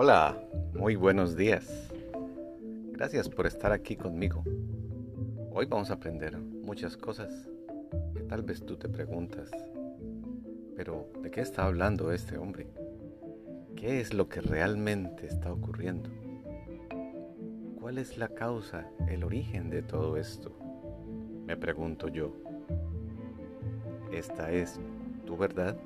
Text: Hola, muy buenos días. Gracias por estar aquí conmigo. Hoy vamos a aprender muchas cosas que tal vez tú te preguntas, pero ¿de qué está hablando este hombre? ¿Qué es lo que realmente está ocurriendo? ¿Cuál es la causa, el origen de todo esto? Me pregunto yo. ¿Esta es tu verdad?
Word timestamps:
Hola, 0.00 0.40
muy 0.74 0.94
buenos 0.94 1.36
días. 1.36 1.90
Gracias 2.92 3.28
por 3.28 3.48
estar 3.48 3.72
aquí 3.72 3.96
conmigo. 3.96 4.44
Hoy 5.50 5.66
vamos 5.66 5.90
a 5.90 5.94
aprender 5.94 6.38
muchas 6.38 6.96
cosas 6.96 7.48
que 8.14 8.22
tal 8.22 8.44
vez 8.44 8.64
tú 8.64 8.76
te 8.76 8.88
preguntas, 8.88 9.50
pero 10.76 11.10
¿de 11.20 11.32
qué 11.32 11.40
está 11.40 11.64
hablando 11.64 12.12
este 12.12 12.38
hombre? 12.38 12.68
¿Qué 13.74 14.00
es 14.00 14.14
lo 14.14 14.28
que 14.28 14.40
realmente 14.40 15.26
está 15.26 15.52
ocurriendo? 15.52 16.10
¿Cuál 17.80 17.98
es 17.98 18.18
la 18.18 18.28
causa, 18.28 18.88
el 19.08 19.24
origen 19.24 19.68
de 19.68 19.82
todo 19.82 20.16
esto? 20.16 20.56
Me 21.44 21.56
pregunto 21.56 22.06
yo. 22.06 22.36
¿Esta 24.12 24.52
es 24.52 24.78
tu 25.26 25.36
verdad? 25.36 25.76